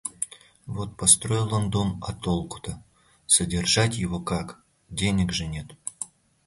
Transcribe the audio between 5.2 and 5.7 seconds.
же нет.